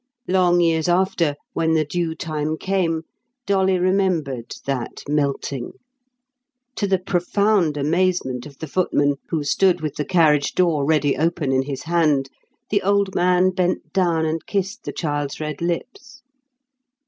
[0.27, 3.03] Long years after, when the due time came,
[3.45, 5.73] Dolly remembered that melting.
[6.77, 11.51] To the profound amazement of the footman, who stood with the carriage door ready open
[11.51, 12.31] in his hand,
[12.71, 16.23] the old man bent down and kissed the child's red lips.